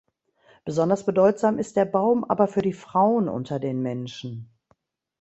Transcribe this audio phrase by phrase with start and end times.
[0.65, 4.49] Besonders bedeutsam ist der Baum aber für die Frauen unter den Menschen.